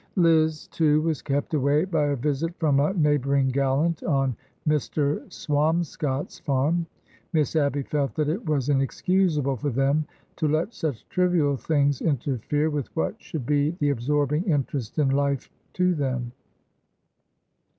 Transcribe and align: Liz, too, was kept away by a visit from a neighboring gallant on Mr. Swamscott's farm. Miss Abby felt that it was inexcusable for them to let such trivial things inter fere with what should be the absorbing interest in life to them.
Liz, 0.15 0.65
too, 0.69 0.99
was 1.03 1.21
kept 1.21 1.53
away 1.53 1.85
by 1.85 2.07
a 2.07 2.15
visit 2.15 2.55
from 2.57 2.79
a 2.79 2.91
neighboring 2.93 3.49
gallant 3.49 4.01
on 4.01 4.35
Mr. 4.67 5.31
Swamscott's 5.31 6.39
farm. 6.39 6.87
Miss 7.33 7.55
Abby 7.55 7.83
felt 7.83 8.15
that 8.15 8.27
it 8.27 8.43
was 8.43 8.67
inexcusable 8.67 9.57
for 9.57 9.69
them 9.69 10.05
to 10.37 10.47
let 10.47 10.73
such 10.73 11.07
trivial 11.09 11.55
things 11.55 12.01
inter 12.01 12.39
fere 12.39 12.71
with 12.71 12.87
what 12.95 13.21
should 13.21 13.45
be 13.45 13.75
the 13.79 13.91
absorbing 13.91 14.43
interest 14.45 14.97
in 14.97 15.09
life 15.09 15.51
to 15.73 15.93
them. 15.93 16.31